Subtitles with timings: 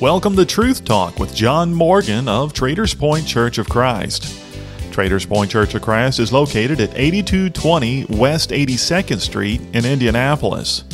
[0.00, 4.34] Welcome to Truth Talk with John Morgan of Traders Point Church of Christ.
[4.90, 10.84] Traders Point Church of Christ is located at 8220 West 82nd Street in Indianapolis.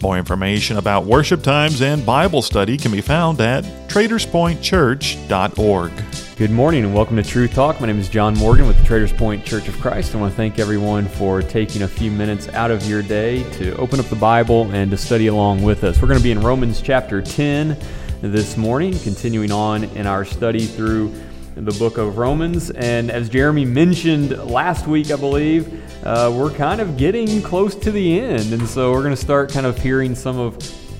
[0.00, 5.92] More information about worship times and Bible study can be found at traderspointchurch.org.
[6.36, 7.80] Good morning and welcome to Truth Talk.
[7.80, 10.14] My name is John Morgan with Traders Point Church of Christ.
[10.14, 13.76] I want to thank everyone for taking a few minutes out of your day to
[13.78, 16.00] open up the Bible and to study along with us.
[16.00, 17.76] We're going to be in Romans chapter 10
[18.32, 21.12] this morning, continuing on in our study through
[21.56, 22.70] the book of Romans.
[22.70, 27.90] And as Jeremy mentioned last week, I believe, uh, we're kind of getting close to
[27.90, 28.52] the end.
[28.54, 30.56] And so we're going to start kind of hearing some of,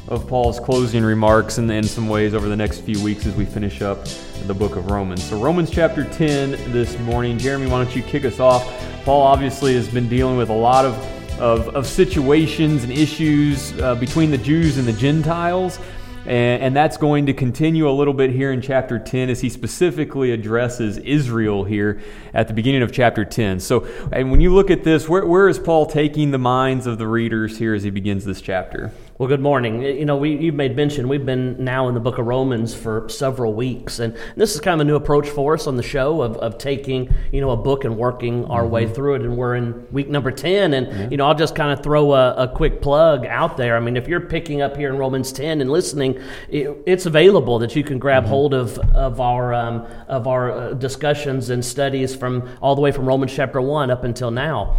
[0.09, 3.47] of Paul's closing remarks in, in some ways over the next few weeks as we
[3.47, 4.05] finish up
[4.47, 5.25] the book of Romans.
[5.25, 7.39] So, Romans chapter 10 this morning.
[7.39, 8.65] Jeremy, why don't you kick us off?
[9.05, 10.95] Paul obviously has been dealing with a lot of,
[11.41, 15.79] of, of situations and issues uh, between the Jews and the Gentiles.
[16.27, 19.51] And, and, that's going to continue a little bit here in chapter 10 as he
[19.51, 22.01] specifically addresses Israel here
[22.33, 23.61] at the beginning of chapter 10.
[23.61, 26.97] So, and when you look at this, where, where is Paul taking the minds of
[26.97, 28.91] the readers here as he begins this chapter?
[29.17, 29.81] Well, good morning.
[29.81, 33.09] You know, we, you've made mention we've been now in the book of Romans for
[33.09, 36.21] several weeks, and this is kind of a new approach for us on the show
[36.21, 38.73] of, of taking, you know, a book and working our mm-hmm.
[38.73, 39.23] way through it.
[39.23, 41.09] And we're in week number 10, and, yeah.
[41.11, 43.77] you know, I'll just kind of throw a, a, quick plug out there.
[43.77, 47.61] I mean, if you're picking up here in Romans 10 and listening, it, it's available
[47.61, 48.31] that you can grab mm-hmm.
[48.31, 52.91] hold of, of our, um, of our uh, discussions and studies from all the way
[52.91, 54.77] from Romans chapter 1 up until now.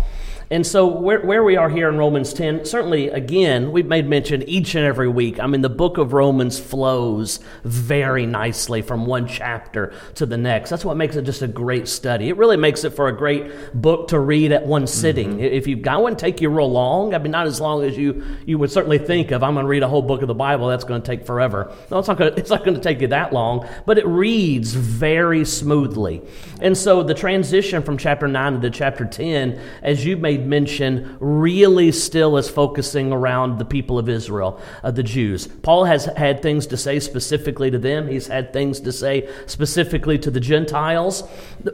[0.52, 4.44] And so, where, where we are here in Romans 10, certainly, again, we've made mention
[4.44, 5.40] each and every week.
[5.40, 10.70] I mean, the book of Romans flows very nicely from one chapter to the next.
[10.70, 12.30] That's what makes it just a great study.
[12.30, 15.32] It really makes it for a great book to read at one sitting.
[15.32, 15.42] Mm-hmm.
[15.42, 17.16] If you've got one, take you real long.
[17.16, 19.70] I mean, not as long as you, you would certainly think of, I'm going to
[19.70, 21.74] read a whole book of the Bible, that's going to take forever.
[21.90, 24.06] No, it's not going to, it's not going to take you that long, but it
[24.06, 26.22] reads very smoothly.
[26.62, 31.18] And so, the transition from chapter 9 to chapter 10, as you made made mention
[31.20, 35.48] really still is focusing around the people of Israel, uh, the Jews.
[35.48, 40.18] Paul has had things to say specifically to them, he's had things to say specifically
[40.20, 41.22] to the Gentiles.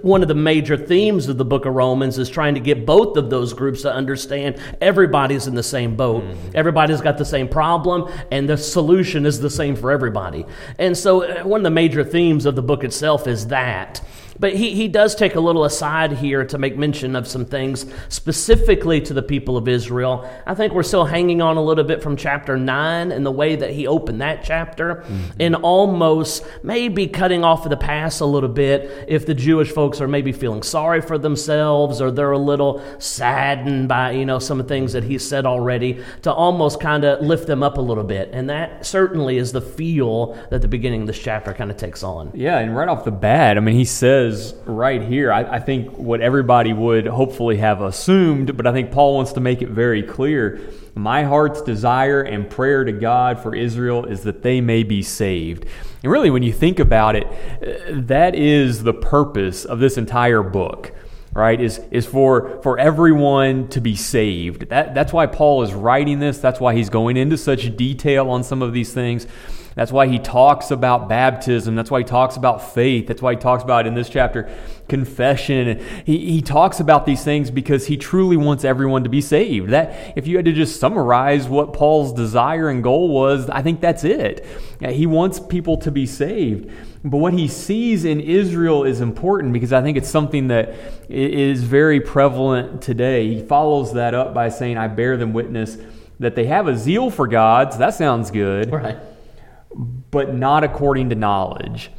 [0.02, 3.18] One of the major themes of the book of Romans is trying to get both
[3.18, 6.52] of those groups to understand everybody's in the same boat, mm-hmm.
[6.54, 10.46] everybody's got the same problem, and the solution is the same for everybody.
[10.78, 14.02] And so, uh, one of the major themes of the book itself is that.
[14.42, 17.86] But he, he does take a little aside here to make mention of some things
[18.10, 20.28] specifically to the people of Israel.
[20.48, 23.56] I think we're still hanging on a little bit from chapter 9 and the way
[23.56, 25.40] that he opened that chapter, mm-hmm.
[25.40, 30.02] and almost maybe cutting off of the pass a little bit if the Jewish folks
[30.02, 34.60] are maybe feeling sorry for themselves or they're a little saddened by, you know, some
[34.60, 37.82] of the things that he said already to almost kind of lift them up a
[37.82, 38.32] little bit.
[38.34, 42.02] And that certainly is the feel that the beginning of this chapter kind of takes
[42.02, 42.32] on.
[42.34, 44.31] Yeah, and right off the bat, I mean, he says,
[44.66, 49.16] right here, I, I, think what everybody would hopefully have assumed, but I think Paul
[49.16, 50.60] wants to make it very clear.
[50.96, 55.66] My heart's desire and prayer to God for Israel is that they may be saved.
[56.04, 57.28] And really, when you think about it,
[58.08, 60.94] that is the purpose of this entire book
[61.34, 66.20] right is is for for everyone to be saved that that's why paul is writing
[66.20, 69.26] this that's why he's going into such detail on some of these things
[69.76, 71.76] that's why he talks about baptism.
[71.76, 73.08] That's why he talks about faith.
[73.08, 74.50] That's why he talks about in this chapter
[74.90, 75.82] confession.
[76.06, 79.70] He, he talks about these things because he truly wants everyone to be saved.
[79.70, 83.80] That if you had to just summarize what Paul's desire and goal was, I think
[83.80, 84.46] that's it.
[84.82, 86.70] He wants people to be saved.
[87.04, 90.76] But what he sees in Israel is important because I think it's something that
[91.08, 93.34] is very prevalent today.
[93.34, 95.78] He follows that up by saying, I bear them witness
[96.20, 97.72] that they have a zeal for God.
[97.72, 98.72] So that sounds good.
[98.72, 98.98] Right
[99.76, 101.92] but not according to knowledge.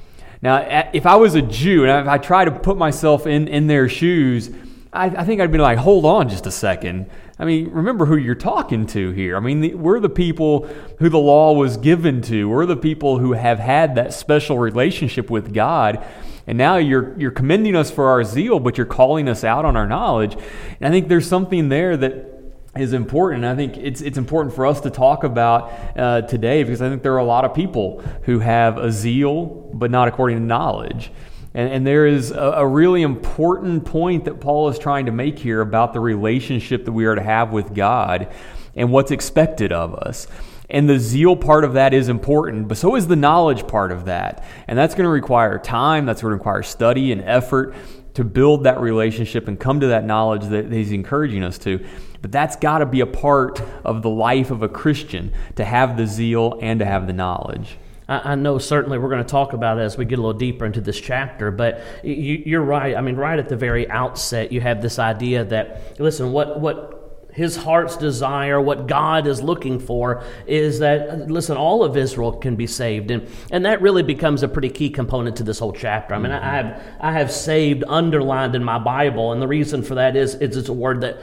[0.43, 3.89] Now, if I was a Jew and I try to put myself in, in their
[3.89, 4.51] shoes,
[4.93, 7.09] I, I think I'd be like, hold on just a second.
[7.39, 9.37] I mean, remember who you're talking to here.
[9.37, 10.67] I mean, we're the people
[10.99, 12.49] who the law was given to.
[12.49, 16.05] We're the people who have had that special relationship with God.
[16.47, 19.77] And now you're, you're commending us for our zeal, but you're calling us out on
[19.77, 20.35] our knowledge.
[20.81, 22.32] And I think there's something there that
[22.77, 23.45] is important.
[23.45, 27.03] I think it's it's important for us to talk about uh, today because I think
[27.03, 31.11] there are a lot of people who have a zeal but not according to knowledge.
[31.55, 35.39] And, and there is a, a, really important point that Paul is trying to make
[35.39, 38.33] here about the relationship that we are to have with God
[38.75, 40.27] and what's expected of us.
[40.73, 44.07] And the zeal part of that is important, but so is the knowledge part of
[44.07, 44.43] that.
[44.67, 47.75] And that's going to require time, that's going to require study and effort
[48.15, 51.85] to build that relationship and come to that knowledge that he's encouraging us to.
[52.23, 55.99] But that's got to be a part of the life of a Christian to have
[55.99, 57.77] the zeal and to have the knowledge.
[58.09, 60.67] I, know certainly we're going to talk about it as we get a little deeper
[60.67, 62.97] into this chapter, but you, you're right.
[62.97, 66.92] I mean, right at the very outset, you have this idea that, listen, what, what
[67.33, 72.57] his heart's desire, what God is looking for, is that, listen, all of Israel can
[72.57, 73.11] be saved.
[73.11, 76.15] And, and that really becomes a pretty key component to this whole chapter.
[76.15, 79.95] I mean, I have, I have saved underlined in my Bible, and the reason for
[79.97, 81.21] that is it's a word that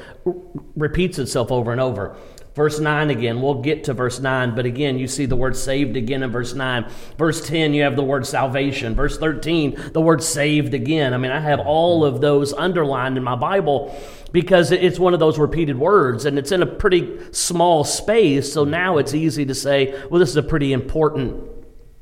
[0.75, 2.17] repeats itself over and over.
[2.59, 5.95] Verse 9 again, we'll get to verse 9, but again, you see the word saved
[5.95, 6.91] again in verse 9.
[7.17, 8.95] Verse 10, you have the word salvation.
[8.95, 11.13] Verse 13, the word saved again.
[11.13, 13.97] I mean, I have all of those underlined in my Bible
[14.33, 18.51] because it's one of those repeated words and it's in a pretty small space.
[18.51, 21.41] So now it's easy to say, well, this is a pretty important,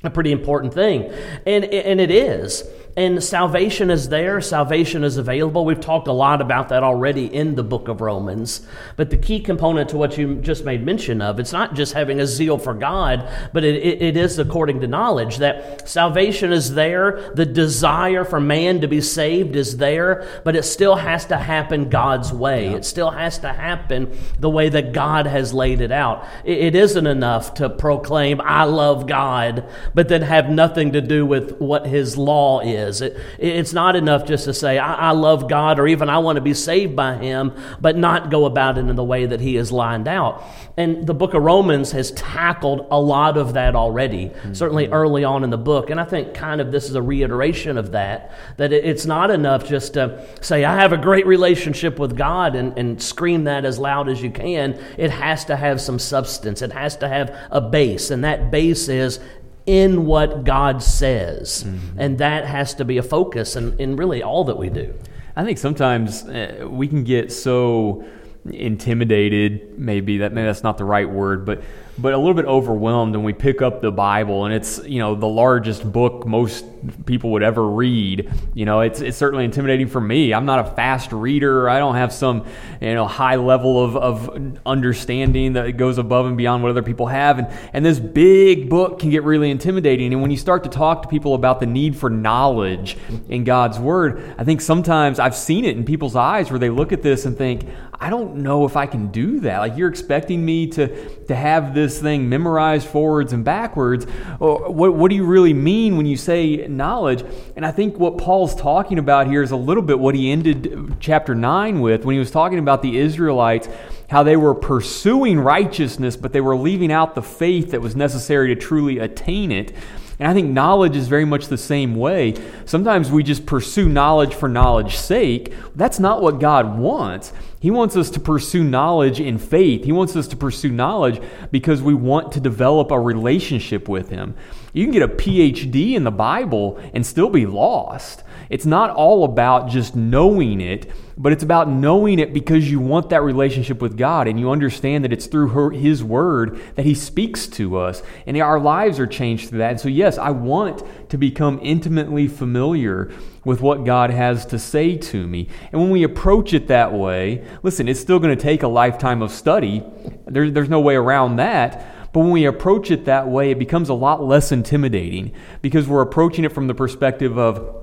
[0.04, 1.04] a pretty important thing.
[1.46, 2.64] And, and it is.
[2.98, 5.64] And salvation is there, salvation is available.
[5.66, 8.66] We've talked a lot about that already in the book of Romans.
[8.96, 12.20] But the key component to what you just made mention of, it's not just having
[12.20, 16.74] a zeal for God, but it, it, it is according to knowledge that salvation is
[16.74, 21.38] there, the desire for man to be saved is there, but it still has to
[21.38, 22.72] happen God's way.
[22.72, 22.78] Yeah.
[22.78, 26.26] It still has to happen the way that God has laid it out.
[26.44, 31.28] It, it isn't enough to proclaim, I love God, but then have nothing to do
[31.28, 33.02] with what his law is is.
[33.02, 36.38] It, it's not enough just to say, I, I love God or even I want
[36.38, 39.56] to be saved by Him, but not go about it in the way that He
[39.56, 40.44] has lined out.
[40.78, 44.54] And the book of Romans has tackled a lot of that already, mm-hmm.
[44.54, 45.90] certainly early on in the book.
[45.90, 49.66] And I think kind of this is a reiteration of that, that it's not enough
[49.66, 53.80] just to say, I have a great relationship with God and, and scream that as
[53.80, 54.80] loud as you can.
[54.98, 58.12] It has to have some substance, it has to have a base.
[58.12, 59.20] And that base is
[59.68, 61.64] in what God says.
[61.64, 62.00] Mm-hmm.
[62.00, 64.96] And that has to be a focus in, in really all that we do.
[65.36, 68.04] I think sometimes uh, we can get so
[68.50, 71.62] intimidated maybe that maybe that's not the right word but
[72.00, 75.16] but a little bit overwhelmed when we pick up the Bible and it's you know
[75.16, 76.64] the largest book most
[77.06, 78.30] people would ever read.
[78.54, 80.34] You know, it's it's certainly intimidating for me.
[80.34, 81.70] I'm not a fast reader.
[81.70, 82.46] I don't have some
[82.82, 87.08] you know high level of, of understanding that goes above and beyond what other people
[87.08, 87.40] have.
[87.40, 90.14] And and this big book can get really intimidating.
[90.14, 92.98] And when you start to talk to people about the need for knowledge
[93.28, 96.92] in God's Word, I think sometimes I've seen it in people's eyes where they look
[96.92, 97.68] at this and think,
[98.00, 99.58] I don't know if I can do that.
[99.60, 104.06] Like you're expecting me to to have this thing memorized forwards and backwards.
[104.06, 107.24] Uh, what what do you really mean when you say knowledge?
[107.56, 110.98] And I think what Paul's talking about here is a little bit what he ended
[111.00, 113.68] chapter 9 with when he was talking about the Israelites
[114.10, 118.54] how they were pursuing righteousness but they were leaving out the faith that was necessary
[118.54, 119.74] to truly attain it.
[120.20, 122.34] And I think knowledge is very much the same way.
[122.66, 125.54] Sometimes we just pursue knowledge for knowledge's sake.
[125.76, 127.32] That's not what God wants.
[127.60, 129.84] He wants us to pursue knowledge in faith.
[129.84, 131.22] He wants us to pursue knowledge
[131.52, 134.36] because we want to develop a relationship with Him.
[134.74, 138.24] You can get a PhD in the Bible and still be lost.
[138.50, 143.10] It's not all about just knowing it, but it's about knowing it because you want
[143.10, 146.94] that relationship with God and you understand that it's through her, His Word that He
[146.94, 148.04] speaks to us.
[148.26, 149.72] And our lives are changed through that.
[149.72, 153.12] And so, yes, I want to become intimately familiar
[153.44, 155.48] with what God has to say to me.
[155.72, 159.22] And when we approach it that way, listen, it's still going to take a lifetime
[159.22, 159.84] of study.
[160.26, 162.14] There, there's no way around that.
[162.14, 166.02] But when we approach it that way, it becomes a lot less intimidating because we're
[166.02, 167.77] approaching it from the perspective of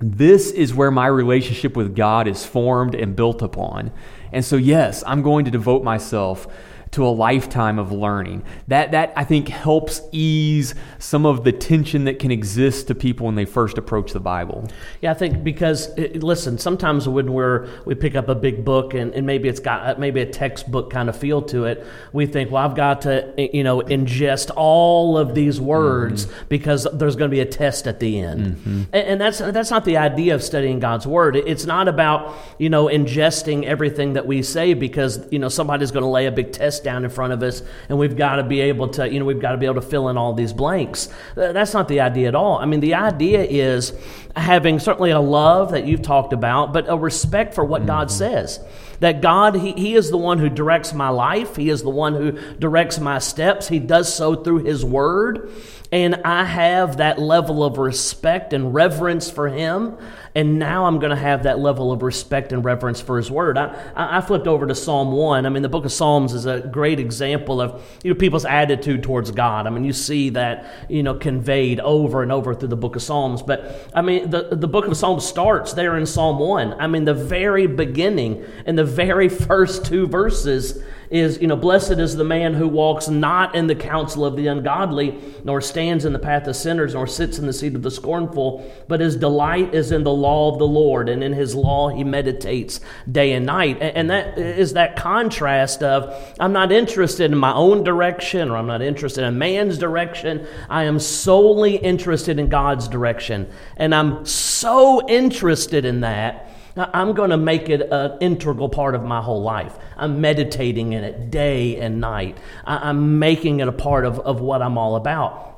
[0.00, 3.90] this is where my relationship with God is formed and built upon.
[4.32, 6.46] And so, yes, I'm going to devote myself
[6.92, 8.42] to a lifetime of learning.
[8.68, 13.26] That, that I think helps ease some of the tension that can exist to people
[13.26, 14.68] when they first approach the Bible.
[15.00, 18.94] Yeah, I think because, it, listen, sometimes when we're, we pick up a big book
[18.94, 22.50] and, and maybe it's got maybe a textbook kind of feel to it, we think,
[22.50, 26.44] well, I've got to, you know, ingest all of these words mm-hmm.
[26.48, 28.56] because there's going to be a test at the end.
[28.56, 28.82] Mm-hmm.
[28.92, 31.36] And, and that's, that's not the idea of studying God's Word.
[31.36, 36.04] It's not about, you know, ingesting everything that we say because, you know, somebody's going
[36.04, 38.60] to lay a big test down in front of us, and we've got to be
[38.60, 41.08] able to, you know, we've got to be able to fill in all these blanks.
[41.34, 42.58] That's not the idea at all.
[42.58, 43.92] I mean, the idea is
[44.36, 47.88] having certainly a love that you've talked about, but a respect for what mm-hmm.
[47.88, 48.60] God says.
[49.00, 52.14] That God, he, he is the one who directs my life, He is the one
[52.14, 53.68] who directs my steps.
[53.68, 55.50] He does so through His Word.
[55.90, 59.96] And I have that level of respect and reverence for Him.
[60.34, 63.56] And now I'm going to have that level of respect and reverence for His Word.
[63.56, 65.46] I, I flipped over to Psalm 1.
[65.46, 69.02] I mean, the book of Psalms is a great example of you know, people's attitude
[69.02, 69.66] towards God.
[69.66, 73.02] I mean, you see that, you know, conveyed over and over through the book of
[73.02, 73.42] Psalms.
[73.42, 76.74] But, I mean, the, the book of Psalms starts there in Psalm 1.
[76.74, 81.92] I mean, the very beginning, in the very first two verses is, you know, blessed
[81.92, 86.12] is the man who walks not in the counsel of the ungodly, nor stands in
[86.12, 89.74] the path of sinners, nor sits in the seat of the scornful, but his delight
[89.74, 93.46] is in the law of the Lord, and in his law he meditates day and
[93.46, 93.78] night.
[93.80, 98.66] And that is that contrast of I'm not interested in my own direction, or I'm
[98.66, 100.46] not interested in man's direction.
[100.68, 103.48] I am solely interested in God's direction.
[103.76, 106.46] And I'm so interested in that
[106.78, 109.76] I'm going to make it an integral part of my whole life.
[109.96, 112.38] I'm meditating in it day and night.
[112.64, 115.48] I'm making it a part of, of what I'm all about.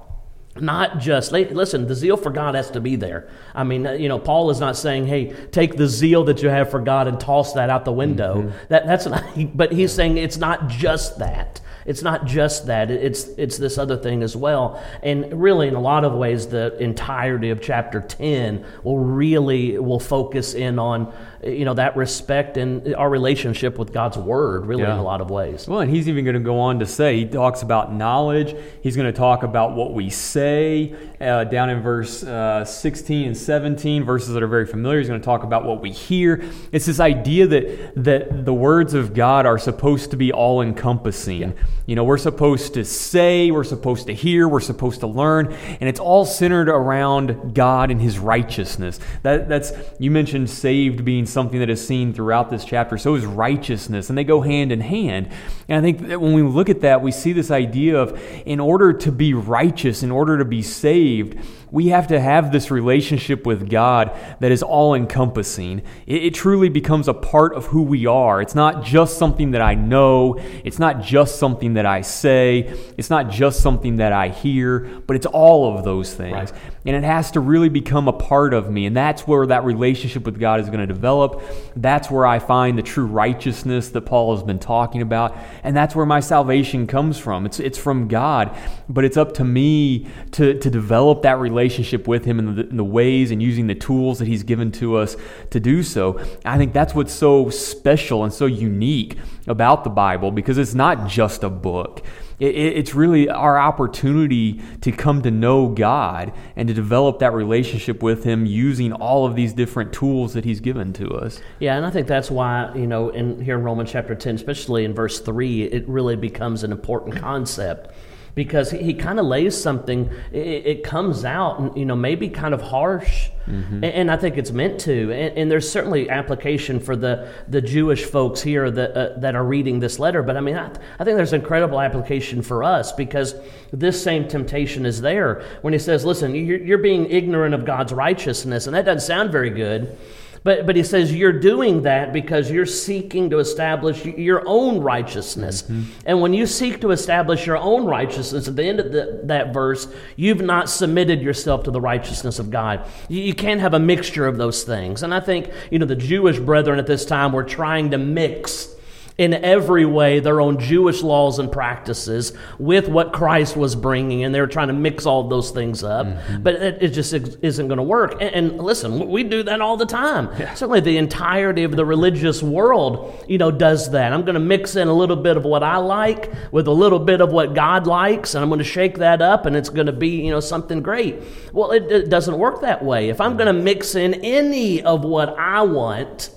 [0.57, 3.29] Not just, listen, the zeal for God has to be there.
[3.55, 6.71] I mean, you know, Paul is not saying, hey, take the zeal that you have
[6.71, 8.43] for God and toss that out the window.
[8.43, 8.59] Mm-hmm.
[8.69, 9.25] That, that's not,
[9.57, 11.61] but he's saying it's not just that.
[11.91, 14.81] It's not just that, it's, it's this other thing as well.
[15.03, 19.99] And really, in a lot of ways, the entirety of chapter 10 will really will
[19.99, 24.93] focus in on you know that respect and our relationship with God's word really yeah.
[24.93, 25.67] in a lot of ways.
[25.67, 28.55] Well, and he's even going to go on to say he talks about knowledge.
[28.83, 33.37] He's going to talk about what we say uh, down in verse uh, 16 and
[33.37, 34.99] 17, verses that are very familiar.
[34.99, 36.43] He's going to talk about what we hear.
[36.73, 41.41] It's this idea that that the words of God are supposed to be all encompassing.
[41.41, 41.63] Yeah.
[41.87, 45.89] You know, we're supposed to say, we're supposed to hear, we're supposed to learn, and
[45.89, 49.01] it's all centered around God and His righteousness.
[49.23, 52.99] That that's you mentioned saved being something that is seen throughout this chapter.
[52.99, 55.31] So is righteousness, and they go hand in hand.
[55.69, 58.61] And I think that when we look at that, we see this idea of in
[58.61, 61.39] order to be righteous, in order to be saved,
[61.71, 65.83] we have to have this relationship with God that is all encompassing.
[66.07, 68.41] It, it, truly becomes a part of who we are.
[68.41, 72.61] It's not just something that I know, it's not just something that I say,
[72.97, 76.33] it's not just something that I hear, but it's all of those things.
[76.33, 76.53] Right.
[76.87, 78.87] And it has to really become a part of me.
[78.87, 81.43] And that's where that relationship with God is going to develop.
[81.77, 85.37] That's where I find the true righteousness that Paul has been talking about.
[85.63, 87.45] And that's where my salvation comes from.
[87.45, 88.57] It's, it's from God.
[88.89, 92.69] But it's up to me to, to develop that relationship relationship with Him and the,
[92.69, 95.17] in the ways and using the tools that He's given to us
[95.51, 96.19] to do so.
[96.45, 101.09] I think that's what's so special and so unique about the Bible because it's not
[101.09, 102.03] just a book
[102.41, 108.25] it's really our opportunity to come to know God and to develop that relationship with
[108.25, 111.41] Him using all of these different tools that He's given to us.
[111.59, 114.87] Yeah, and I think that's why, you know, in here in Romans chapter 10, especially
[114.87, 117.95] in verse 3, it really becomes an important concept
[118.35, 120.11] because he, he kind of lays something.
[120.33, 123.75] It, it, comes out, and, you know, maybe kind of harsh, mm-hmm.
[123.75, 125.13] and, and, I think it's meant to.
[125.13, 129.45] And, and, there's certainly application for the the Jewish folks here that uh, that are
[129.45, 130.23] reading this letter.
[130.23, 133.35] But I mean, I, I think there's incredible application for us because
[133.73, 137.93] this same temptation is there when he says, "Listen, you're, you're being ignorant of God's
[137.93, 139.97] righteousness," and that doesn't sound very good.
[140.43, 145.63] But, but he says you're doing that because you're seeking to establish your own righteousness.
[145.63, 145.83] Mm-hmm.
[146.07, 149.53] And when you seek to establish your own righteousness, at the end of the, that
[149.53, 152.87] verse, you've not submitted yourself to the righteousness of God.
[153.09, 155.03] You, you can't have a mixture of those things.
[155.03, 158.75] And I think, you know, the Jewish brethren at this time were trying to mix
[159.21, 164.35] in every way their own Jewish laws and practices with what Christ was bringing, and
[164.35, 166.07] they were trying to mix all those things up.
[166.07, 166.43] Mm-hmm.
[166.43, 168.13] But it, it, just isn't going to work.
[168.13, 170.31] And, and, listen, we do that all the time.
[170.39, 170.55] Yeah.
[170.55, 174.15] Certainly, the entirety of the religious world, you know, does that.
[174.15, 176.99] I'm going to mix in a little bit of what I like with a little
[176.99, 179.87] bit of what God likes, and I'm going to shake that up, and it's going
[179.87, 181.23] to be, you know, something great.
[181.53, 183.11] Well, it, it doesn't work that way.
[183.11, 186.31] If I'm going to mix in any of what I want,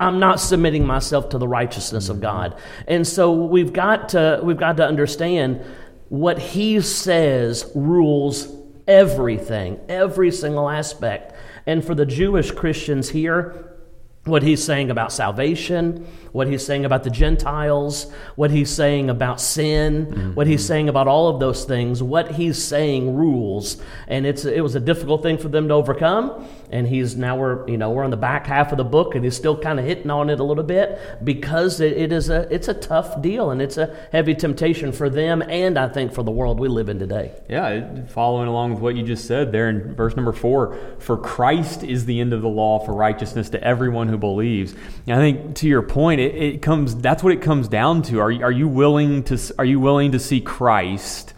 [0.00, 2.58] I'm not submitting myself to the righteousness of God.
[2.88, 5.64] And so we've got to, we've got to understand
[6.08, 8.48] what He says rules
[8.88, 11.34] everything, every single aspect.
[11.66, 13.76] And for the Jewish Christians here,
[14.24, 19.40] what he's saying about salvation, what he's saying about the Gentiles, what he's saying about
[19.40, 20.34] sin, mm-hmm.
[20.34, 23.76] what he's saying about all of those things, what he's saying rules.
[24.06, 26.46] And it's it was a difficult thing for them to overcome.
[26.70, 29.24] And he's now we're you know we're on the back half of the book, and
[29.24, 32.52] he's still kind of hitting on it a little bit because it, it is a
[32.54, 36.22] it's a tough deal and it's a heavy temptation for them and I think for
[36.22, 37.32] the world we live in today.
[37.48, 41.82] Yeah, following along with what you just said there in verse number four, for Christ
[41.82, 44.74] is the end of the law for righteousness to everyone who believes.
[45.06, 46.96] And I think to your point, it, it comes.
[46.96, 48.20] That's what it comes down to.
[48.20, 51.34] Are are you willing to are you willing to see Christ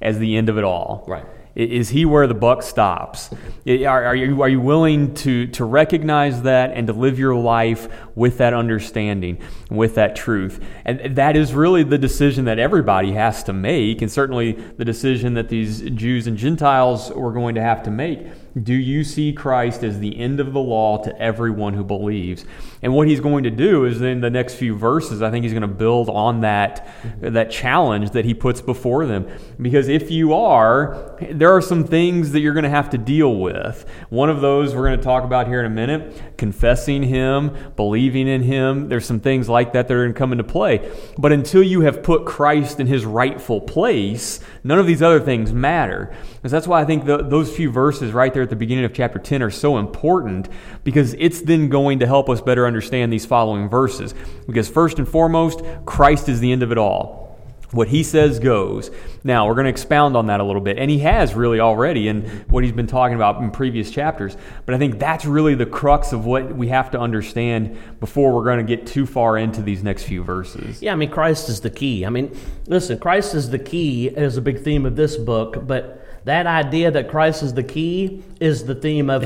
[0.00, 1.04] as the end of it all?
[1.06, 1.24] Right.
[1.58, 3.30] Is he where the buck stops?
[3.66, 7.88] Are, are, you, are you willing to, to recognize that and to live your life
[8.14, 10.64] with that understanding, with that truth?
[10.84, 15.34] And that is really the decision that everybody has to make, and certainly the decision
[15.34, 18.20] that these Jews and Gentiles were going to have to make.
[18.62, 22.44] Do you see Christ as the end of the law to everyone who believes?
[22.80, 25.52] And what he's going to do is in the next few verses, I think he's
[25.52, 27.34] going to build on that, mm-hmm.
[27.34, 29.28] that challenge that he puts before them.
[29.60, 33.36] Because if you are, there are some things that you're going to have to deal
[33.36, 33.84] with.
[34.08, 38.28] One of those we're going to talk about here in a minute confessing him, believing
[38.28, 38.88] in him.
[38.88, 40.90] There's some things like that that are going to come into play.
[41.18, 45.52] But until you have put Christ in his rightful place, none of these other things
[45.52, 46.14] matter.
[46.36, 48.94] Because that's why I think the, those few verses right there at the beginning of
[48.94, 50.48] chapter 10 are so important
[50.84, 54.14] because it's then going to help us better understand these following verses.
[54.46, 57.27] Because first and foremost, Christ is the end of it all.
[57.70, 58.90] What he says goes.
[59.24, 60.78] Now, we're going to expound on that a little bit.
[60.78, 64.36] And he has really already in what he's been talking about in previous chapters.
[64.64, 68.44] But I think that's really the crux of what we have to understand before we're
[68.44, 70.80] going to get too far into these next few verses.
[70.80, 72.06] Yeah, I mean, Christ is the key.
[72.06, 72.34] I mean,
[72.66, 76.90] listen, Christ is the key is a big theme of this book, but that idea
[76.90, 79.24] that Christ is the key is the theme of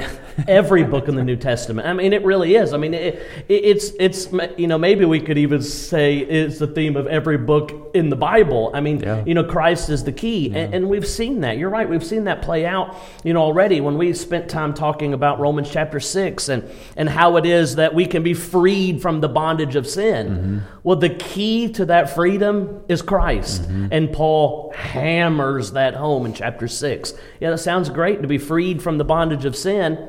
[0.49, 1.87] every book in the New Testament.
[1.87, 2.73] I mean, it really is.
[2.73, 3.15] I mean, it,
[3.49, 7.39] it, it's it's you know maybe we could even say it's the theme of every
[7.39, 8.71] book in the Bible.
[8.73, 9.25] I mean, yeah.
[9.25, 10.59] you know, Christ is the key, yeah.
[10.59, 11.59] and, and, we've seen that.
[11.59, 11.89] You're right.
[11.89, 12.97] We've seen that play out.
[13.25, 17.37] You know, already when we spent time talking about Romans chapter six and and how
[17.37, 20.29] it is that we can be freed from the bondage of sin.
[20.29, 20.59] Mm-hmm.
[20.85, 23.89] Well, the key to that freedom is Christ, mm-hmm.
[23.91, 26.92] and Paul hammers that home in chapter six.
[26.93, 27.15] 6.
[27.41, 30.09] Yeah, that sounds great to be freed from the bondage of sin.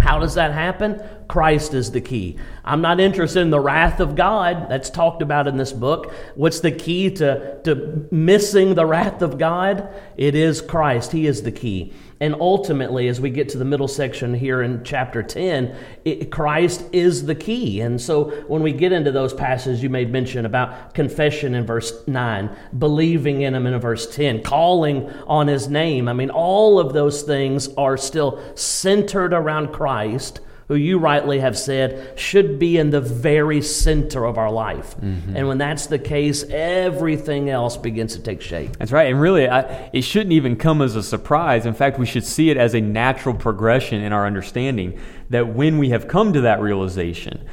[0.00, 1.00] How does that happen?
[1.28, 2.38] Christ is the key.
[2.64, 6.12] I'm not interested in the wrath of God that's talked about in this book.
[6.34, 9.88] What's the key to, to missing the wrath of God?
[10.16, 11.12] It is Christ.
[11.12, 11.92] He is the key.
[12.20, 16.82] And ultimately, as we get to the middle section here in chapter 10, it, Christ
[16.92, 17.82] is the key.
[17.82, 21.92] And so when we get into those passages you made mention about confession in verse
[22.08, 26.94] 9, believing in Him in verse 10, calling on His name, I mean, all of
[26.94, 32.90] those things are still centered around Christ who you rightly have said should be in
[32.90, 34.96] the very center of our life.
[34.98, 35.36] Mm-hmm.
[35.36, 38.76] And when that's the case, everything else begins to take shape.
[38.76, 39.10] That's right.
[39.10, 41.64] And really, I, it shouldn't even come as a surprise.
[41.64, 45.78] In fact, we should see it as a natural progression in our understanding that when
[45.78, 47.44] we have come to that realization,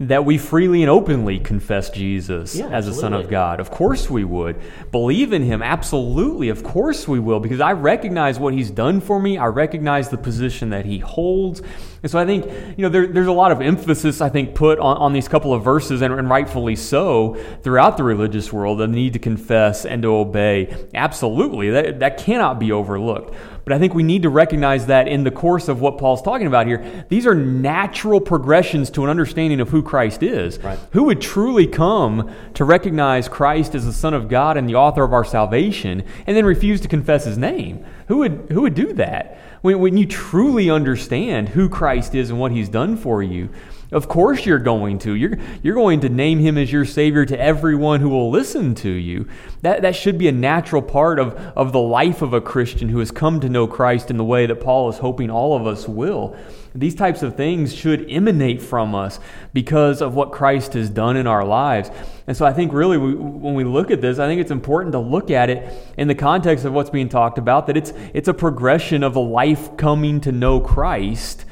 [0.00, 3.60] that we freely and openly confess Jesus yeah, as the Son of God.
[3.60, 4.60] Of course we would.
[4.90, 6.48] Believe in Him, absolutely.
[6.48, 9.38] Of course we will, because I recognize what He's done for me.
[9.38, 11.62] I recognize the position that He holds.
[12.02, 12.44] And so I think,
[12.76, 15.54] you know, there, there's a lot of emphasis, I think, put on, on these couple
[15.54, 20.02] of verses, and, and rightfully so, throughout the religious world, the need to confess and
[20.02, 20.86] to obey.
[20.92, 21.70] Absolutely.
[21.70, 23.34] That, that cannot be overlooked.
[23.64, 26.46] But I think we need to recognize that in the course of what Paul's talking
[26.46, 30.58] about here, these are natural progressions to an understanding of who Christ is.
[30.58, 30.78] Right.
[30.92, 35.02] Who would truly come to recognize Christ as the Son of God and the author
[35.02, 37.84] of our salvation and then refuse to confess his name?
[38.08, 39.38] Who would, who would do that?
[39.62, 43.48] When, when you truly understand who Christ is and what he's done for you,
[43.94, 45.14] of course you're going to.
[45.14, 48.90] You're, you're going to name him as your Savior to everyone who will listen to
[48.90, 49.28] you.
[49.62, 52.98] That, that should be a natural part of, of the life of a Christian who
[52.98, 55.88] has come to know Christ in the way that Paul is hoping all of us
[55.88, 56.36] will.
[56.74, 59.20] These types of things should emanate from us
[59.52, 61.88] because of what Christ has done in our lives.
[62.26, 64.90] And so I think really we, when we look at this, I think it's important
[64.92, 68.26] to look at it in the context of what's being talked about, that it's, it's
[68.26, 71.44] a progression of a life coming to know Christ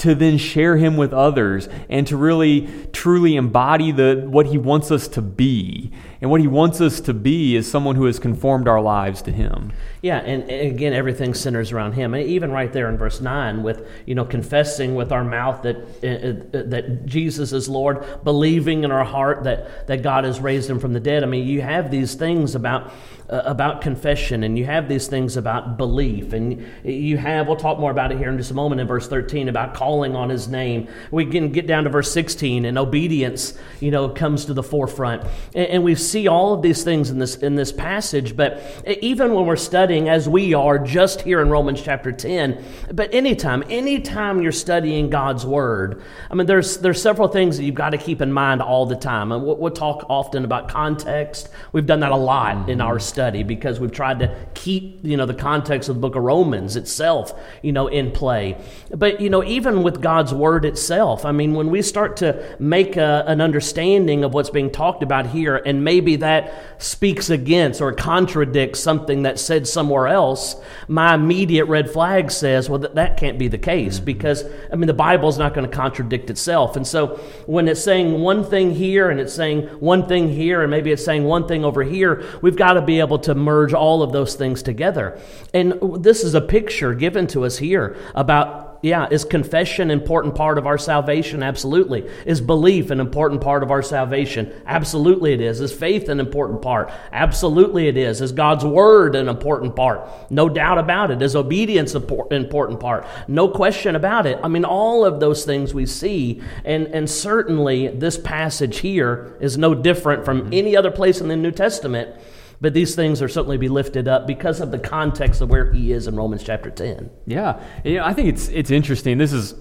[0.00, 4.90] to then share him with others and to really truly embody the what he wants
[4.90, 8.68] us to be and what he wants us to be is someone who has conformed
[8.68, 9.72] our lives to him.
[10.02, 12.14] Yeah and, again everything centers around him.
[12.14, 15.76] And even right there in verse 9 with you know confessing with our mouth that
[15.76, 20.68] uh, uh, that jesus is lord believing in our heart that that god has raised
[20.68, 21.22] him from the dead.
[21.22, 22.92] I mean you have these things about
[23.30, 26.32] uh, about confession and you have these things about belief.
[26.32, 29.08] And you have we'll talk more about it here in just a moment in verse
[29.08, 30.88] 13 about calling on his name.
[31.10, 35.22] We can get down to verse 16 and obedience you know comes to the forefront.
[35.54, 38.62] And, and we see all of these things in this in this passage but
[39.00, 43.62] even when we're studying as we are just here in romans chapter 10 but anytime
[43.70, 47.98] anytime you're studying god's word i mean there's there's several things that you've got to
[47.98, 52.00] keep in mind all the time and we'll, we'll talk often about context we've done
[52.00, 55.34] that a lot in our study study because we've tried to keep, you know, the
[55.34, 58.56] context of the book of Romans itself, you know, in play.
[58.90, 62.96] But, you know, even with God's word itself, I mean, when we start to make
[62.96, 67.82] a, an understanding of what's being talked about here and maybe maybe that speaks against
[67.82, 70.56] or contradicts something that's said somewhere else,
[70.88, 74.06] my immediate red flag says, well, that, that can't be the case mm-hmm.
[74.06, 76.76] because, I mean, the Bible's not going to contradict itself.
[76.76, 80.70] And so when it's saying one thing here and it's saying one thing here and
[80.70, 84.02] maybe it's saying one thing over here, we've got to be able to merge all
[84.02, 85.20] of those things together.
[85.52, 90.34] And this is a picture given to us here about yeah, is confession an important
[90.34, 91.42] part of our salvation?
[91.42, 92.08] Absolutely.
[92.24, 94.52] Is belief an important part of our salvation?
[94.64, 95.60] Absolutely it is.
[95.60, 96.90] Is faith an important part?
[97.12, 98.22] Absolutely it is.
[98.22, 100.08] Is God's word an important part?
[100.30, 101.20] No doubt about it.
[101.20, 103.06] Is obedience an important part?
[103.28, 104.38] No question about it.
[104.42, 109.58] I mean, all of those things we see, and, and certainly this passage here is
[109.58, 110.54] no different from mm-hmm.
[110.54, 112.16] any other place in the New Testament.
[112.60, 115.92] But these things are certainly be lifted up because of the context of where he
[115.92, 117.10] is in Romans chapter 10.
[117.26, 117.62] Yeah.
[117.84, 119.16] You know, I think it's, it's interesting.
[119.16, 119.54] This is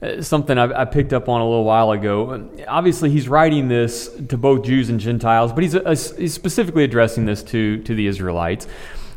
[0.00, 2.50] uh, something I, I, picked up on a little while ago.
[2.66, 7.26] Obviously, he's writing this to both Jews and Gentiles, but he's, uh, he's specifically addressing
[7.26, 8.66] this to, to the Israelites.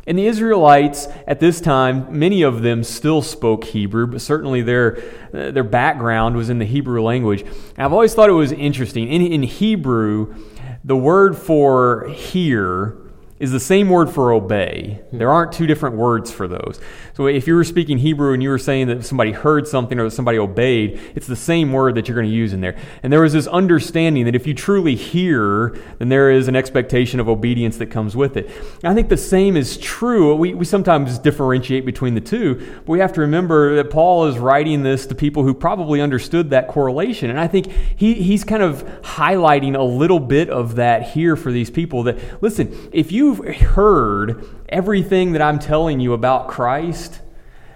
[0.06, 4.98] And the Israelites at this time, many of them still spoke Hebrew, but certainly their,
[5.32, 7.42] uh, their background was in the Hebrew language.
[7.42, 9.08] And I've always thought it was interesting.
[9.08, 10.34] In, in Hebrew,
[10.82, 12.96] the word for hear
[13.40, 15.00] is the same word for obey.
[15.12, 16.78] There aren't two different words for those.
[17.20, 20.04] So if you were speaking Hebrew and you were saying that somebody heard something or
[20.04, 22.78] that somebody obeyed, it's the same word that you're going to use in there.
[23.02, 27.20] And there was this understanding that if you truly hear, then there is an expectation
[27.20, 28.46] of obedience that comes with it.
[28.82, 30.34] And I think the same is true.
[30.34, 34.38] We, we sometimes differentiate between the two, but we have to remember that Paul is
[34.38, 37.28] writing this to people who probably understood that correlation.
[37.28, 41.52] And I think he, he's kind of highlighting a little bit of that here for
[41.52, 47.09] these people that, listen, if you you've heard everything that I'm telling you about Christ,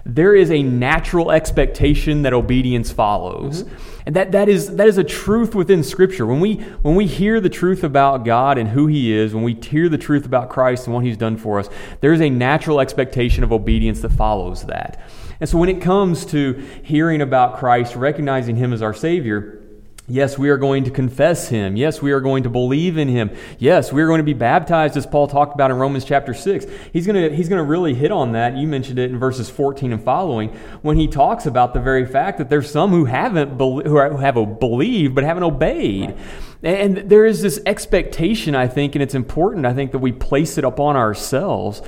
[0.05, 3.63] there is a natural expectation that obedience follows.
[3.63, 3.91] Mm-hmm.
[4.05, 6.27] And that, that, is, that is a truth within Scripture.
[6.27, 9.55] When we, when we hear the truth about God and who He is, when we
[9.55, 11.69] hear the truth about Christ and what He's done for us,
[12.01, 15.01] there is a natural expectation of obedience that follows that.
[15.39, 19.64] And so when it comes to hearing about Christ, recognizing Him as our Savior,
[20.07, 21.75] Yes, we are going to confess him.
[21.75, 23.31] Yes, we are going to believe in him.
[23.57, 26.67] Yes, we are going to be baptized as Paul talked about in Romans chapter 6.
[26.93, 28.55] He's going to he's going to really hit on that.
[28.55, 30.49] You mentioned it in verses 14 and following
[30.83, 35.15] when he talks about the very fact that there's some who haven't who have believed
[35.15, 36.15] but haven't obeyed.
[36.61, 40.59] And there is this expectation, I think, and it's important I think that we place
[40.59, 41.81] it upon ourselves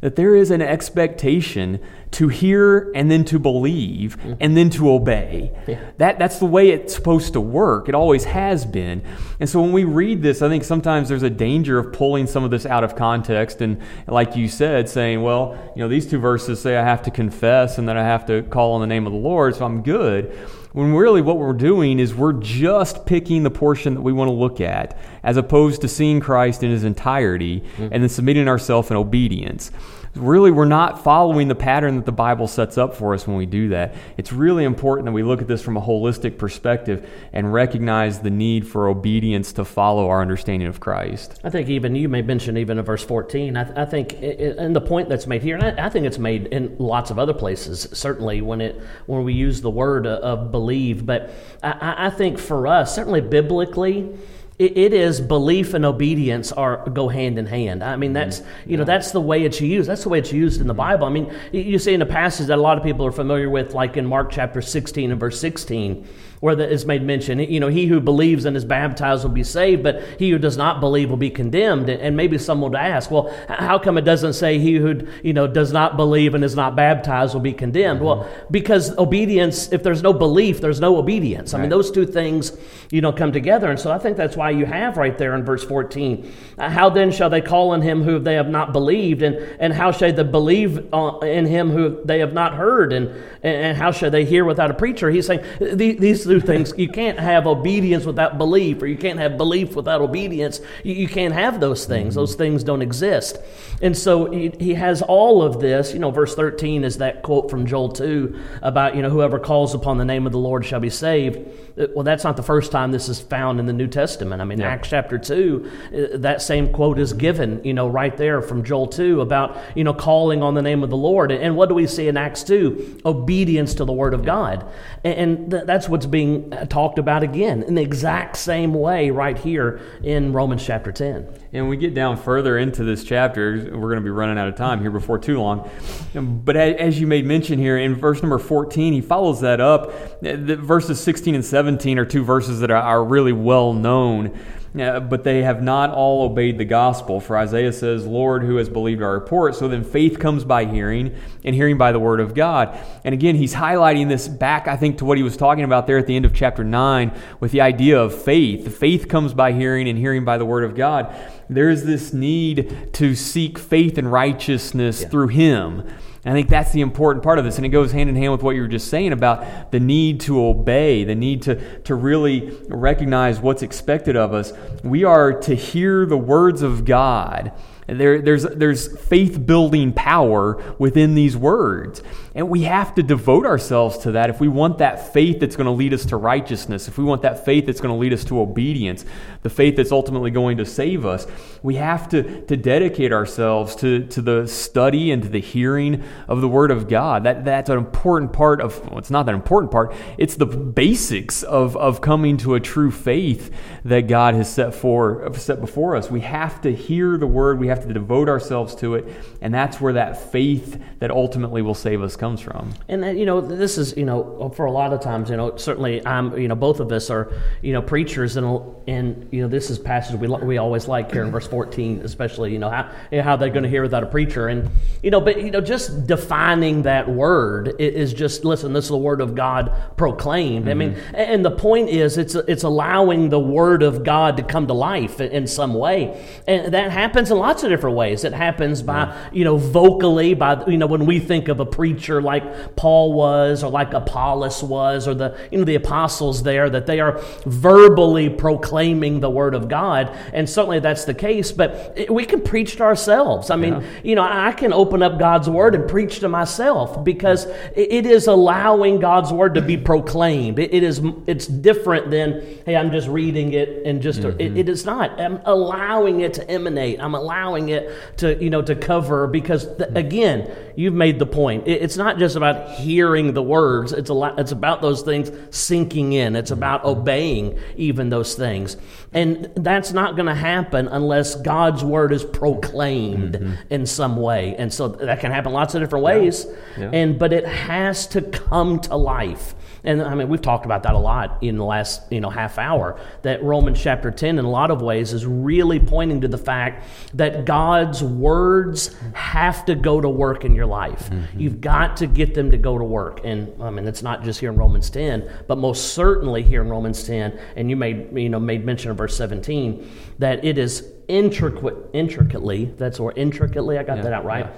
[0.00, 1.78] that there is an expectation
[2.10, 4.32] to hear and then to believe mm-hmm.
[4.40, 5.52] and then to obey.
[5.68, 5.80] Yeah.
[5.98, 7.88] That, that's the way it's supposed to work.
[7.88, 9.02] It always has been.
[9.38, 12.42] And so when we read this, I think sometimes there's a danger of pulling some
[12.42, 16.18] of this out of context and, like you said, saying, well, you know, these two
[16.18, 19.06] verses say I have to confess and then I have to call on the name
[19.06, 20.36] of the Lord, so I'm good.
[20.72, 24.32] When really what we're doing is we're just picking the portion that we want to
[24.32, 27.88] look at, as opposed to seeing Christ in his entirety mm-hmm.
[27.90, 29.72] and then submitting ourselves in obedience
[30.14, 33.46] really we're not following the pattern that the Bible sets up for us when we
[33.46, 33.94] do that.
[34.16, 38.30] It's really important that we look at this from a holistic perspective and recognize the
[38.30, 41.40] need for obedience to follow our understanding of Christ.
[41.44, 44.74] I think even you may mention even in verse 14, I, th- I think, and
[44.74, 47.34] the point that's made here, and I, I, think it's made in lots of other
[47.34, 51.30] places, certainly when it when we use the word of believe, but
[51.62, 54.12] I, I think for us, certainly biblically,
[54.60, 57.82] it is belief and obedience are go hand in hand.
[57.82, 58.70] I mean, that's mm-hmm.
[58.70, 59.88] you know that's the way it's used.
[59.88, 61.06] That's the way it's used in the Bible.
[61.06, 63.72] I mean, you see in a passage that a lot of people are familiar with,
[63.72, 66.06] like in Mark chapter 16 and verse 16
[66.40, 67.38] where that is made mention.
[67.38, 70.56] You know, he who believes and is baptized will be saved, but he who does
[70.56, 71.90] not believe will be condemned.
[71.90, 75.46] And maybe someone would ask, well, how come it doesn't say he who, you know,
[75.46, 78.00] does not believe and is not baptized will be condemned?
[78.00, 81.52] Well, because obedience, if there's no belief, there's no obedience.
[81.52, 82.56] I mean, those two things,
[82.90, 83.70] you know, come together.
[83.70, 87.12] And so I think that's why you have right there in verse 14, how then
[87.12, 89.20] shall they call on him who they have not believed?
[89.20, 92.94] And, and how shall they believe uh, in him who they have not heard?
[92.94, 93.10] And,
[93.42, 95.10] and how shall they hear without a preacher?
[95.10, 96.72] He's saying these do things.
[96.76, 100.60] You can't have obedience without belief, or you can't have belief without obedience.
[100.84, 102.14] You, you can't have those things.
[102.14, 103.38] Those things don't exist.
[103.82, 105.92] And so he, he has all of this.
[105.92, 109.74] You know, verse 13 is that quote from Joel 2 about, you know, whoever calls
[109.74, 111.38] upon the name of the Lord shall be saved.
[111.78, 114.42] Uh, well, that's not the first time this is found in the New Testament.
[114.42, 114.68] I mean, yeah.
[114.68, 115.70] Acts chapter 2,
[116.14, 119.84] uh, that same quote is given, you know, right there from Joel 2 about, you
[119.84, 121.32] know, calling on the name of the Lord.
[121.32, 123.00] And what do we see in Acts 2?
[123.06, 124.66] Obedience to the Word of God.
[125.02, 126.19] And that's what's being
[126.68, 131.26] talked about again in the exact same way right here in Romans chapter 10.
[131.52, 134.54] And we get down further into this chapter, we're going to be running out of
[134.54, 135.68] time here before too long.
[136.14, 140.20] But as you made mention here in verse number 14, he follows that up.
[140.20, 144.38] The verses 16 and 17 are two verses that are really well known.
[144.72, 147.20] But they have not all obeyed the gospel.
[147.20, 149.54] For Isaiah says, Lord, who has believed our report?
[149.54, 152.78] So then faith comes by hearing, and hearing by the word of God.
[153.04, 155.98] And again, he's highlighting this back, I think, to what he was talking about there
[155.98, 158.76] at the end of chapter 9 with the idea of faith.
[158.78, 161.14] Faith comes by hearing, and hearing by the word of God.
[161.48, 165.08] There's this need to seek faith and righteousness yeah.
[165.08, 165.88] through him.
[166.24, 167.56] I think that's the important part of this.
[167.56, 170.20] And it goes hand in hand with what you were just saying about the need
[170.22, 174.52] to obey, the need to, to really recognize what's expected of us.
[174.84, 177.52] We are to hear the words of God
[177.98, 182.02] there, there's, there's faith building power within these words.
[182.34, 185.66] And we have to devote ourselves to that if we want that faith that's going
[185.66, 188.24] to lead us to righteousness, if we want that faith that's going to lead us
[188.26, 189.04] to obedience,
[189.42, 191.26] the faith that's ultimately going to save us.
[191.62, 196.40] We have to, to dedicate ourselves to, to the study and to the hearing of
[196.40, 197.24] the Word of God.
[197.24, 201.42] That, that's an important part of, well, it's not that important part, it's the basics
[201.42, 203.52] of, of coming to a true faith
[203.84, 206.10] that God has set, for, set before us.
[206.10, 209.06] We have to hear the Word, we have have to devote ourselves to it,
[209.40, 212.72] and that's where that faith that ultimately will save us comes from.
[212.88, 216.04] And you know, this is you know, for a lot of times, you know, certainly
[216.06, 219.70] I'm, you know, both of us are, you know, preachers, and and you know, this
[219.70, 223.18] is passage we we always like here in verse 14, especially, you know, how you
[223.18, 224.70] know, how they're going to hear without a preacher, and
[225.02, 228.72] you know, but you know, just defining that word is just listen.
[228.72, 230.66] This is the word of God proclaimed.
[230.66, 230.70] Mm-hmm.
[230.70, 231.16] I mean, mm-hmm.
[231.16, 235.20] and the point is, it's it's allowing the word of God to come to life
[235.20, 238.24] in some way, and that happens in lots of different ways.
[238.24, 242.20] It happens by, you know, vocally, by, you know, when we think of a preacher
[242.20, 246.86] like Paul was or like Apollos was or the, you know, the apostles there, that
[246.86, 250.14] they are verbally proclaiming the word of God.
[250.32, 253.50] And certainly that's the case, but it, we can preach to ourselves.
[253.50, 253.86] I mean, yeah.
[254.02, 258.26] you know, I can open up God's word and preach to myself because it is
[258.26, 260.58] allowing God's word to be proclaimed.
[260.58, 264.40] it, it is, it's different than, hey, I'm just reading it and just, mm-hmm.
[264.40, 265.20] it, it is not.
[265.20, 267.00] I'm allowing it to emanate.
[267.00, 271.26] I'm allowing allowing it to, you know, to cover because, the, again, you've made the
[271.26, 271.66] point.
[271.66, 275.30] It, it's not just about hearing the words, it's, a lot, it's about those things
[275.54, 278.76] sinking in, it's about obeying even those things.
[279.12, 283.54] And that's not going to happen unless God's word is proclaimed mm-hmm.
[283.70, 284.54] in some way.
[284.56, 286.46] And so that can happen lots of different ways.
[286.78, 286.84] Yeah.
[286.84, 286.90] Yeah.
[286.92, 289.54] And but it has to come to life.
[289.84, 292.58] And I mean, we've talked about that a lot in the last you know half
[292.58, 292.98] hour.
[293.22, 296.86] That Romans chapter ten, in a lot of ways, is really pointing to the fact
[297.14, 301.10] that God's words have to go to work in your life.
[301.10, 301.40] Mm-hmm.
[301.40, 303.20] You've got to get them to go to work.
[303.24, 306.68] And I mean, it's not just here in Romans ten, but most certainly here in
[306.68, 307.38] Romans ten.
[307.56, 312.66] And you made you know made mention of verse seventeen that it is intricate, intricately.
[312.76, 313.78] That's or intricately.
[313.78, 314.46] I got yeah, that out right.
[314.46, 314.52] Yeah.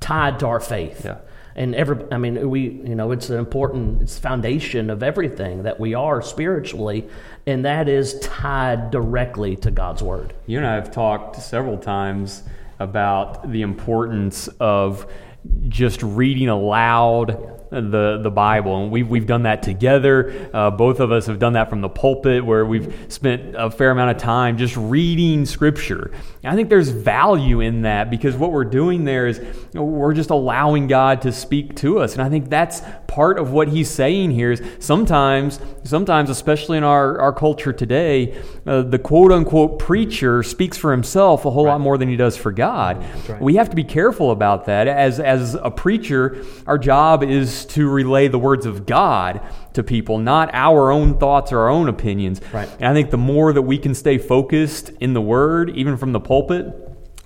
[0.00, 1.04] Tied to our faith.
[1.04, 1.18] Yeah
[1.54, 5.78] and every i mean we you know it's an important it's foundation of everything that
[5.78, 7.08] we are spiritually
[7.46, 10.34] and that is tied directly to god's word.
[10.46, 12.42] You and i have talked several times
[12.78, 15.10] about the importance of
[15.68, 18.82] just reading aloud the, the Bible.
[18.82, 20.50] And we've, we've done that together.
[20.52, 23.90] Uh, both of us have done that from the pulpit where we've spent a fair
[23.90, 26.12] amount of time just reading Scripture.
[26.42, 29.40] And I think there's value in that because what we're doing there is
[29.74, 32.12] we're just allowing God to speak to us.
[32.12, 32.82] And I think that's
[33.12, 38.34] part of what he's saying here is sometimes, sometimes, especially in our, our culture today,
[38.66, 41.72] uh, the quote unquote preacher speaks for himself a whole right.
[41.72, 43.04] lot more than he does for God.
[43.28, 43.40] Right.
[43.40, 44.88] We have to be careful about that.
[44.88, 49.42] As, as a preacher, our job is to relay the words of God
[49.74, 52.40] to people, not our own thoughts or our own opinions.
[52.50, 52.68] Right.
[52.78, 56.12] And I think the more that we can stay focused in the Word, even from
[56.12, 56.81] the pulpit,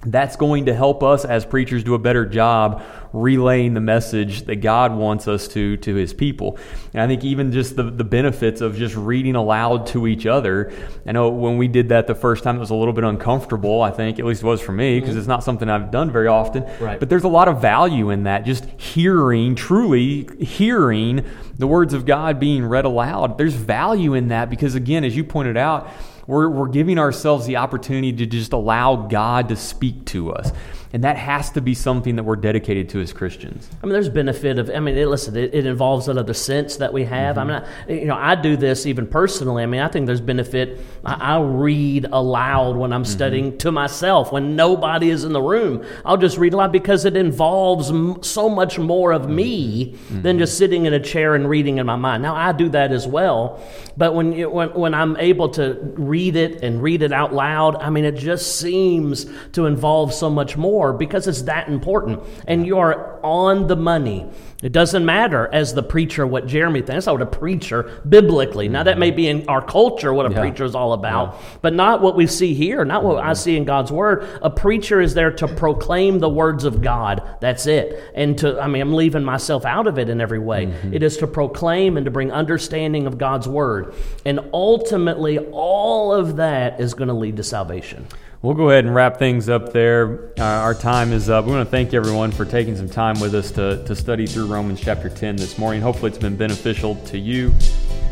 [0.06, 4.56] that's going to help us as preachers do a better job relaying the message that
[4.56, 6.58] God wants us to to his people.
[6.92, 10.72] And I think even just the, the benefits of just reading aloud to each other.
[11.06, 13.82] I know when we did that the first time it was a little bit uncomfortable,
[13.82, 15.18] I think, at least it was for me, because mm-hmm.
[15.20, 16.64] it's not something I've done very often.
[16.80, 17.00] Right.
[17.00, 21.24] But there's a lot of value in that, just hearing, truly hearing
[21.58, 23.38] the words of God being read aloud.
[23.38, 25.90] There's value in that because again, as you pointed out,
[26.26, 30.50] we're, we're giving ourselves the opportunity to just allow God to speak to us.
[30.92, 33.68] And that has to be something that we're dedicated to as Christians.
[33.82, 36.92] I mean, there's benefit of, I mean, it, listen, it, it, involves another sense that
[36.92, 37.36] we have.
[37.36, 37.50] Mm-hmm.
[37.50, 39.62] I mean, I, you know, I do this even personally.
[39.62, 40.80] I mean, I think there's benefit.
[41.04, 43.12] I, I read aloud when I'm mm-hmm.
[43.12, 45.84] studying to myself when nobody is in the room.
[46.04, 50.22] I'll just read aloud because it involves m- so much more of me mm-hmm.
[50.22, 52.22] than just sitting in a chair and reading in my mind.
[52.22, 53.60] Now, I do that as well.
[53.96, 57.76] But when, you, when, when I'm able to read it and read it out loud,
[57.76, 62.22] I mean, it just seems to involve so much more more because it's that important.
[62.46, 64.26] And you are on the money.
[64.62, 67.04] It doesn't matter as the preacher what Jeremy thinks.
[67.04, 68.68] That's not what a preacher biblically.
[68.68, 70.40] Now that may be in our culture what a Yeah.
[70.40, 73.64] preacher is all about, but not what we see here, not what I see in
[73.64, 74.24] God's word.
[74.42, 77.22] A preacher is there to proclaim the words of God.
[77.40, 78.02] That's it.
[78.14, 80.66] And to I mean I'm leaving myself out of it in every way.
[80.66, 80.94] Mm-hmm.
[80.94, 83.94] It is to proclaim and to bring understanding of God's word.
[84.24, 88.06] And ultimately all of that is going to lead to salvation.
[88.42, 90.32] We'll go ahead and wrap things up there.
[90.38, 91.46] Uh, our time is up.
[91.46, 94.46] We want to thank everyone for taking some time with us to, to study through
[94.46, 95.80] Romans chapter 10 this morning.
[95.80, 97.54] Hopefully, it's been beneficial to you.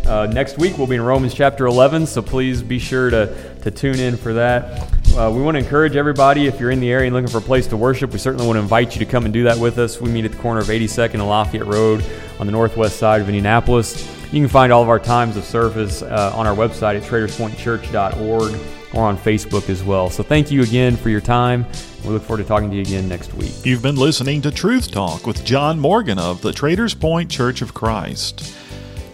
[0.06, 3.70] Uh, next week, we'll be in Romans chapter 11, so please be sure to, to
[3.70, 4.90] tune in for that.
[5.14, 7.42] Uh, we want to encourage everybody, if you're in the area and looking for a
[7.42, 9.78] place to worship, we certainly want to invite you to come and do that with
[9.78, 10.00] us.
[10.00, 12.02] We meet at the corner of 82nd and Lafayette Road
[12.40, 14.10] on the northwest side of Indianapolis.
[14.32, 18.60] You can find all of our times of service uh, on our website at traderspointchurch.org
[18.94, 20.08] or on Facebook as well.
[20.10, 21.66] So thank you again for your time.
[22.04, 23.52] We look forward to talking to you again next week.
[23.64, 27.72] You've been listening to Truth Talk with John Morgan of the Traders Point Church of
[27.74, 28.54] Christ.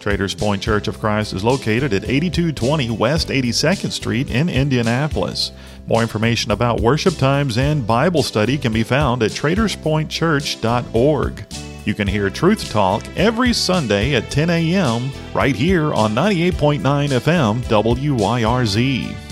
[0.01, 5.53] Traders Point Church of Christ is located at 8220 West 82nd Street in Indianapolis.
[5.87, 11.45] More information about worship times and Bible study can be found at traderspointchurch.org.
[11.85, 15.11] You can hear Truth Talk every Sunday at 10 a.m.
[15.35, 19.30] right here on 98.9 FM WYRZ.